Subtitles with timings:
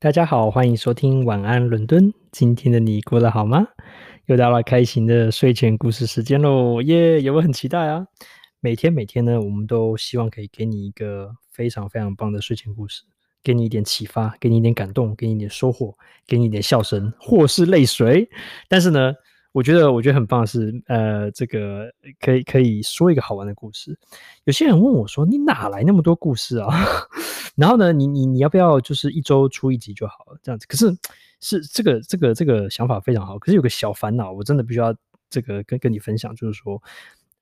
[0.00, 2.14] 大家好，欢迎收听晚安伦敦。
[2.30, 3.66] 今天的你过得好吗？
[4.26, 7.20] 又到了开心的睡前故事时间喽，耶！
[7.20, 8.06] 有没有很期待啊？
[8.60, 13.02] 每天每天呢，我们都希望可以给你一个非常非常棒的睡前故事，
[13.42, 15.92] 给你一点启发，给你一点感动，给你一点收获，
[16.28, 18.30] 给你一点笑声或是泪水。
[18.68, 19.12] 但是呢，
[19.50, 23.98] 我觉得我觉得很棒的是，呃，这个可以可以说一个好玩的故事。
[24.44, 26.68] 有些人问我说：“你哪来那么多故事啊？”
[27.58, 30.38] 然后呢，你你你要不要就是一周出一集就好了？
[30.42, 30.96] 这样子，可是
[31.40, 33.36] 是这个这个这个想法非常好。
[33.38, 34.94] 可是有个小烦恼，我真的必须要
[35.28, 36.80] 这个跟跟你分享，就是说，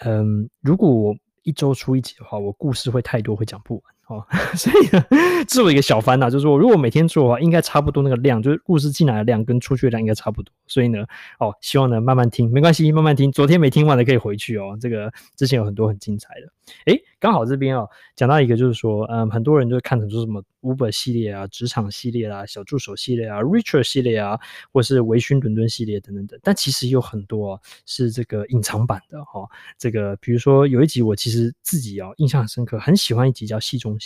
[0.00, 3.94] 嗯，如果我一周出一集的话，我故事会太多，会讲不完。
[4.12, 5.04] 哦， 所以呢，
[5.48, 10.52] 这是我一个小烦恼，就是说，如果每天做的话，应该差不多那个量，就是故事进来的量跟出去的量应该差不多。
[10.66, 11.04] 所以呢，
[11.38, 13.32] 哦，希望呢慢慢听，没关系，慢慢听。
[13.32, 14.76] 昨天没听完的可以回去哦。
[14.80, 16.52] 这个之前有很多很精彩的。
[16.86, 24.38] 诶，刚好这边哦讲到一个，就是说，嗯，很多人都看成说什么 Uber 系列啊、职场系列啊、小助手系列啊、Richard 系列啊，
[24.72, 26.38] 或是微醺伦敦系列等等等。
[26.42, 29.48] 但其实有很多是这个隐藏版的哈、哦。
[29.76, 33.98] 这个比如说有一集我其实自己、哦、印象很深刻，很喜欢一集叫戏中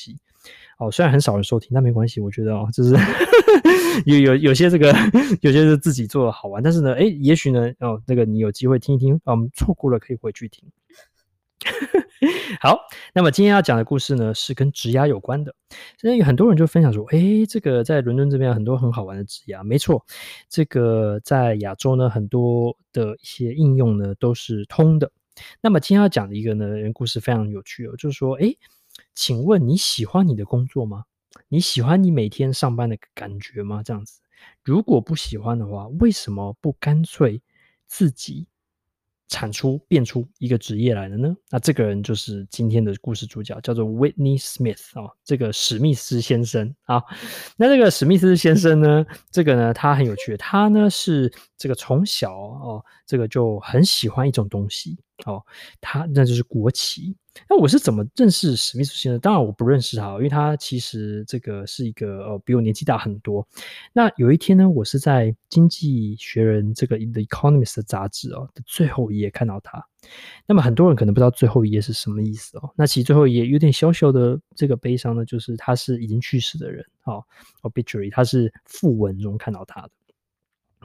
[0.78, 2.20] 哦，虽然很少人收听，但没关系。
[2.20, 2.94] 我觉得哦，就是
[4.06, 4.94] 有有有些这个，
[5.40, 6.62] 有些是自己做的好玩。
[6.62, 10.70] 但是呢，诶、也许呢，哦，那个你有机会听一听，嗯，错过了可以回去听。
[12.60, 12.78] 好，
[13.14, 15.54] 那么今天要讲的故事呢，是跟职涯有关的。
[15.98, 19.64] 现在有很多人就分享说，诶、这个在伦敦这边有很多很好玩的职涯。
[19.64, 20.04] 没错，
[20.48, 25.10] 这个在亚洲呢，很多的一些应用呢都是通的。
[25.60, 28.56] 那么今天要讲的一个呢，人故事非常有趣哦，就是说，诶、
[29.14, 31.04] 请问你喜欢你的工作吗？
[31.48, 33.82] 你喜欢你每天上班的感觉吗？
[33.82, 34.20] 这样子，
[34.64, 37.40] 如果不喜欢的话，为什么不干脆
[37.86, 38.48] 自己
[39.28, 41.36] 产出变出一个职业来了呢？
[41.50, 47.02] 那这个人就是今天的故事主角，叫做 Whitney Smith 哦，这个史密斯先生啊。
[47.56, 55.42] 那这个史密斯先生呢，这个呢，他很有趣，他呢是这个从小哦，这个就很喜欢一种东西哦，
[55.80, 57.16] 他那就是国旗。
[57.48, 59.20] 那我是怎么认识史密斯先生？
[59.20, 63.46] 当然我不认识他，因为他其实这个是一个呃比我年纪大很多。
[63.92, 69.84] 那有一天呢，我是在《经济学人》这个《The Economist》的杂志哦的最后一页看到他。
[70.46, 72.70] 那么很多人可能不知道最后一页是什么意思哦。
[72.74, 77.22] 那其实最后一页有点小小的这个悲伤呢，就是他是已经去世的人哦
[77.62, 79.90] ，obituary，他是訃闻中看到他的。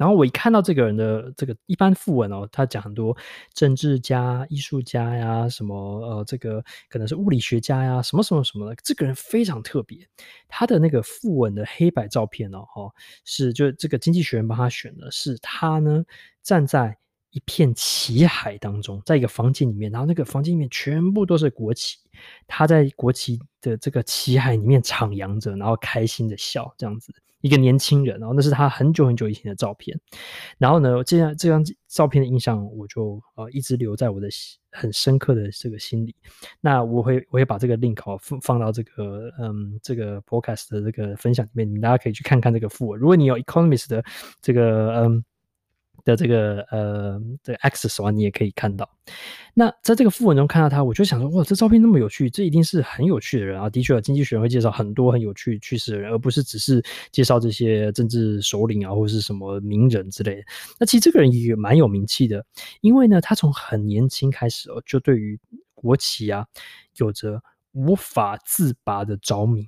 [0.02, 3.16] 然后我一看到这个人的这个一般訃闻哦，他讲很多
[3.54, 8.76] 政治家、艺术家呀，什么呃，这个可能是物理学家呀，什么什么什么的。
[8.84, 10.00] 这个人非常特别，
[10.48, 12.92] 他的那个訃闻的黑白照片哦，哈，
[13.26, 16.04] 是就这个经济学人帮他选的，是他呢
[16.42, 16.98] 站在
[17.30, 22.00] 一片旗海当中，在一个房间里面，然后那个房间里面全部都是国旗，
[22.48, 27.14] 他在国旗的这个旗海里面徜徉着，然后开心的笑，这样子。
[27.42, 30.00] 一个年轻人，然后那是他很久很久以前的照片，
[30.58, 34.28] 然后呢，这样这张照片的印象我就呃一直留在我的
[34.72, 36.16] 很深刻的这个心里。
[36.60, 42.96] 那我会我会把这个 link 哦放放到这个嗯这个 podcast 的这个分享里面，你们大家可以去看看这个富。
[42.96, 44.04] 如果你有 Economist 的
[44.42, 45.24] 这个嗯。
[46.04, 48.90] 的这个呃，这个 access 的话，你也可以看到。
[49.54, 53.70] 那在这个副文中看到他，我就想说，哇，这照片那么有趣，这一定是很有趣的人啊！
[53.70, 60.44] 的确，经济学人会介绍很多很有趣趣事的人，而不是只是介绍这些政治首领啊，或者是什么名人之类的。
[60.80, 62.46] 那其实这个人也蛮有名气的，
[62.80, 65.40] 因为呢，他从很年轻开始哦，就对于
[65.74, 66.46] 国企啊，
[66.98, 67.42] 有着
[67.74, 69.68] 无法自拔的着迷。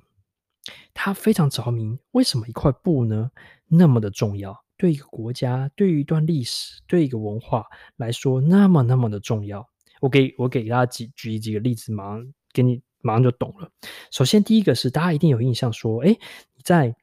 [0.94, 3.30] 他非常着迷，为什么一块布呢
[3.68, 4.63] 那么的重要？
[4.76, 7.64] 对一个国家，对于一段历史，对一个文化
[7.96, 9.68] 来说，那么那么的重要。
[10.00, 13.70] 我给我给大家举举几个例子，马上给你马上就懂了。
[14.10, 16.08] 首先，第一个是大家一定有印象，说，哎，
[16.54, 16.94] 你在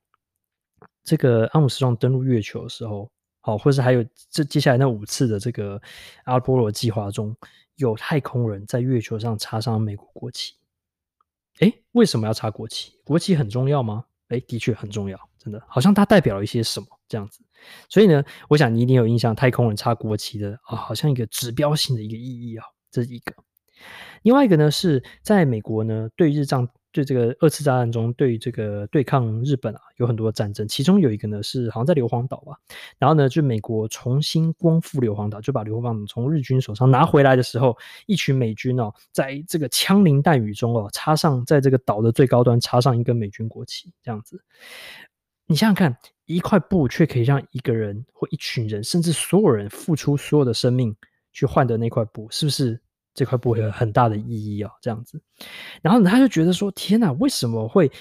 [1.03, 5.81] 这个阿姆斯壮登陆月球的时候，好，或是还有这接下来那五次的这个
[6.25, 7.35] 阿波罗计划中，
[7.75, 10.53] 有太空人在月球上插上美国国旗。
[11.59, 12.93] 哎，为什么要插国旗？
[13.03, 14.05] 国旗很重要吗？
[14.27, 17.41] 哎，的确很重要，真的，好像它代表了一些什么这样子。
[17.89, 23.33] 所以呢，我想你一定有印象，太空人插国旗的啊、好像一个指标性的一个意义啊、这是一个。
[24.21, 32.55] 另外一个呢，是在美国呢，对日战，对这个二次大战中，对这个对抗日本啊，有很多战争，其中有一个呢是好像在硫磺岛吧，
[32.99, 44.39] 然后呢，就美国重新光复硫磺岛，就把硫磺岛从日军手上拿回来的时候，一群美军哦，在这个枪林弹雨中哦，插上在这个岛的最高端插上一根美军国旗，这样子。
[45.51, 45.94] 你想想看，
[46.27, 50.95] 一块布却可以让一个人或一群人，甚至所有人付出所有的生命
[51.33, 52.80] 去换得那块布，是不是
[53.13, 54.71] 这块布有很大的意义啊？
[54.81, 55.21] 这样子，
[55.81, 57.92] 然后，他就觉得说：天哪，为什么会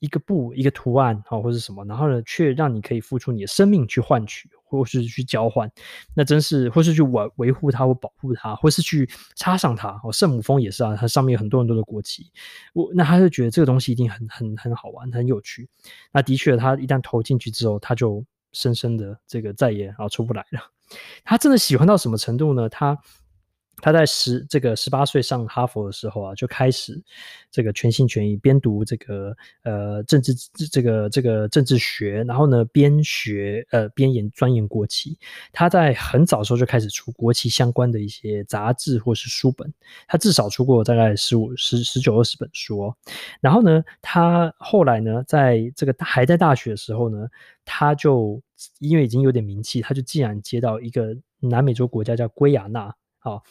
[0.00, 5.70] 一个布、一个图案啊，或者什么，然后呢，却让你可以付出你的生命去换取，或是去交换，
[6.14, 10.00] 那真是，或是去维维护它或保护它，或是去插上它。
[10.04, 12.30] 哦，圣母峰也是啊，它上面有很多很多的国旗。
[12.74, 15.68] 我那他就觉得这个东西一定很很很好玩，很有趣。
[16.12, 20.60] 那的确，他一旦投进去之后，他就深深的这个再也啊出不来了。
[21.24, 22.68] 他真的喜欢到什么程度呢？
[22.68, 22.98] 他。
[23.80, 27.00] 他在十这个十八岁上哈佛的时候啊，就开始
[27.50, 30.34] 这个全心全意边读这个呃政治
[30.70, 35.18] 这个这个政治学，然后呢边学呃边研钻研国旗。
[35.52, 39.72] 他在很早的时候就开始出国旗相关的一些杂志或是书本，
[40.06, 42.92] 他至少出过大概十五十十九二十本书。
[43.40, 47.28] 然后呢，他后来呢，在这个还在大学的时候呢，
[47.64, 48.42] 他就
[48.80, 52.92] 因为已经有点名气，他就竟然接到一个南美洲国家叫圭亚那。
[53.18, 53.42] 好，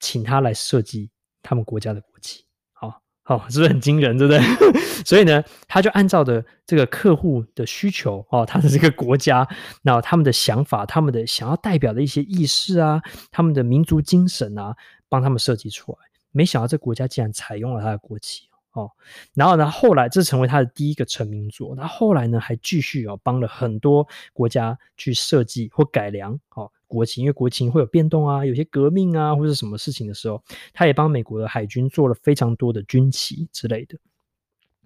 [0.00, 1.10] 请他来设计
[1.42, 4.40] 他们国家的国旗，好好，是不是很惊人，对不对？
[5.04, 9.46] 所以呢，他就按照的这个客户的需求，哦，他的这个国家，
[9.82, 14.76] 那他们的想法，他们的想要代表的一些意识啊，他们的民族精神啊，
[15.08, 15.98] 帮他们设计出来。
[16.30, 18.48] 没想到这国家竟然采用了他的国旗。
[18.72, 18.90] 哦，
[19.34, 21.74] 然后呢，后来这成为他的第一个成名作。
[21.76, 30.42] 那后来呢，还继续哦，帮了很多国家去设计或改良哦国旗，因为国旗会有变动啊，有些革命啊或者什么事情的时候，
[30.72, 33.98] 他也帮美国的海军做了非常多的军旗之类的。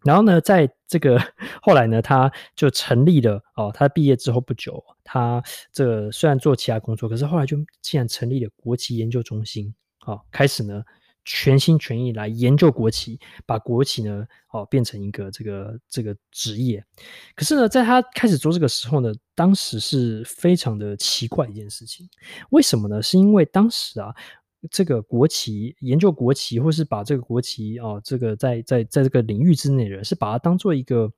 [0.03, 1.21] 然后呢，在这个
[1.63, 5.41] 后来呢，他就成立了哦，他毕业之后不久，他
[5.73, 9.73] 这虽然做其他工作，可是后来就竟然成立了国旗研究中心，
[10.05, 10.83] 哦，开始呢。
[11.27, 16.83] 全心全意来研究国企，把国企呢，哦，变成一个这个这个职业。
[17.35, 22.09] 可是呢，在他开始做这个时候呢，当时是非常的奇怪一件事情。
[22.51, 23.03] 为什么呢？
[23.03, 24.15] 是因为当时啊，
[24.71, 31.11] 这个国旗研究国旗，或是把这个国旗啊，这个在在在这个领域之内的人，是把它当做一个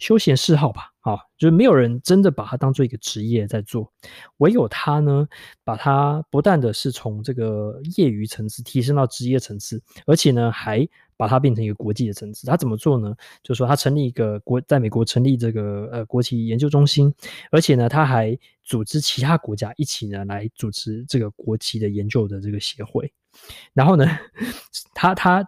[0.00, 0.88] 休闲嗜好吧。
[1.02, 3.92] 啊，就是没有人真的把它当做一个职业在做，
[4.36, 5.26] 唯有他呢，
[5.64, 10.88] 把它不但的是从这个业余层次提升到职业层次，而且呢，还
[11.22, 12.48] 把它变成一个国际的层次。
[12.48, 13.14] 他怎么做呢？
[13.44, 17.14] 就是说他成立一个国，在美国成立这个呃国旗研究中心，
[17.52, 23.12] 而且呢，他还组织其他国家一起呢来组织这个国旗的研究的这个协会。
[23.72, 24.04] 然后呢，
[24.92, 25.46] 他他。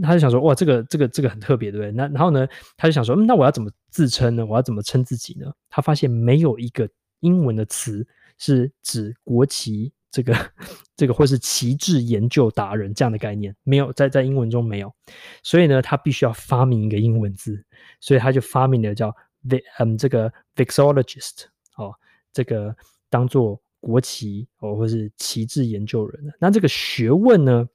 [0.00, 1.90] 他就想说，哇，这个这个这个很特别，对不对？
[1.90, 2.46] 那然后呢，
[2.76, 4.46] 他就想说，嗯，那我要怎么自称呢？
[4.46, 5.52] 我要怎么称自己呢？
[5.68, 6.88] 他发现没有一个
[7.18, 8.06] 英文的词
[8.38, 10.52] 是指国旗这个
[10.94, 14.94] 这个或是旗帜研究达人这样的概念，没有在在英文中没有，
[15.42, 17.64] 所以呢，他必须要发明一个英文字，
[17.98, 19.12] 所以他就发明了叫
[19.48, 21.92] v 嗯这个 vixologist 哦，
[22.32, 22.76] 这个
[23.10, 26.32] 当做国旗哦或是旗帜研究人的。
[26.38, 27.68] 那这个学问呢？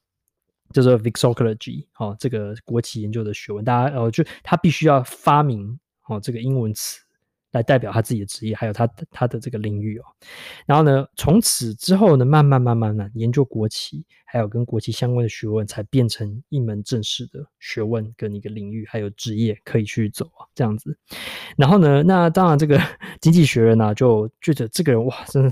[0.74, 5.80] 叫做 Vixology，哦，这个国旗研究的学问，大家哦，就他必须要发明
[6.10, 7.00] 哦这个英文词
[7.52, 10.06] 来代表他自己的职业，还有他他的这个领域哦。
[10.66, 20.98] 然后呢，从此之后呢，慢慢慢慢慢研究国旗，还有跟国旗相关的学问，才变成一门正式的学问跟一个领域，还有职业可以去走啊，这样子。
[21.56, 22.78] 然后呢，那当然这个
[23.22, 25.52] 经济学人呢、啊，就觉得这个人哇，真的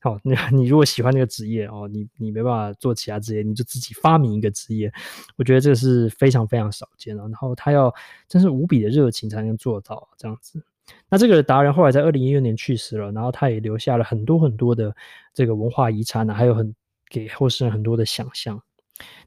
[0.00, 0.18] 好。
[0.22, 4.90] 你你如果喜欢那个职业哦，你你没办法做其他职业，你就自己发明一个职业。
[5.36, 7.22] 我觉得这个是非常非常少见的。
[7.24, 7.92] 然后他要
[8.28, 10.62] 真是无比的热情才能做到这样子。
[11.08, 14.94] 那这个达人后来在二零一六年去世了，然后他也留下了很多很多的
[15.32, 16.74] 这个文化遗产呢，还有很
[17.08, 18.60] 给后世人很多的想象。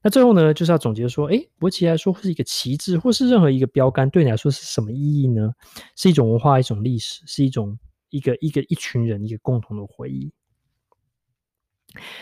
[0.02, 5.52] 那最后呢，就是要总结说，诶，国旗来说是一个旗帜，或是任何一个标杆，对你来说是什么意义呢？
[5.96, 7.78] 是一种文化，一种历史，是一种
[8.10, 10.32] 一个一个一群人一个共同的回忆。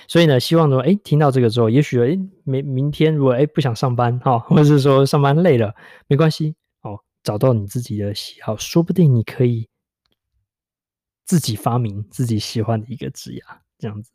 [0.07, 5.75] 所以呢，希望说，诶，听到这个之后，也许诶，明明天如果诶不想上班哈，或者是说上班累了，
[6.07, 6.55] 没关系。
[7.25, 9.67] 找到你自己的喜好，说不定你可以
[11.25, 13.41] 自己发明自己喜欢的一个职业，
[13.79, 14.11] 这样子。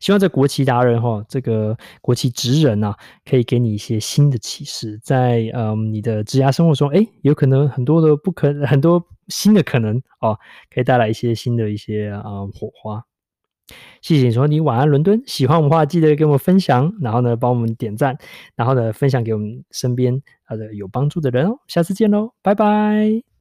[0.00, 10.36] 希望这国旗达人哈，这个国旗职人啊，可以给你一些新的启示，在嗯你的职业生活中，诶，有可能很多的不可，很多新的可能哦，
[10.68, 13.04] 可以带来一些新的一些啊、嗯、火花。
[14.00, 18.16] 谢谢你说你晚安伦敦，喜欢我们的话记得给我们分享，然后呢帮我们点赞，
[18.56, 23.37] 然后呢分享给我们身边呃有帮助的人哦，下次见喽，拜拜。